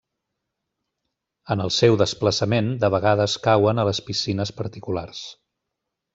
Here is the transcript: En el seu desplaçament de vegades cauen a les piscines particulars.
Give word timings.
En 1.55 1.61
el 1.65 1.71
seu 1.75 1.97
desplaçament 2.03 2.71
de 2.85 2.91
vegades 2.95 3.37
cauen 3.45 3.83
a 3.83 3.87
les 3.91 4.01
piscines 4.09 4.55
particulars. 4.63 5.23